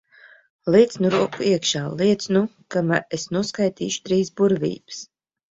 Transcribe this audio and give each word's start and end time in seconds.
Liec 0.75 0.95
nu 1.03 1.11
roku 1.15 1.45
iekšā, 1.49 1.81
liec 1.99 2.25
nu! 2.39 2.41
Kamēr 2.77 3.05
es 3.19 3.27
noskaitīšu 3.37 4.03
trīs 4.09 4.35
burvības. 4.43 5.07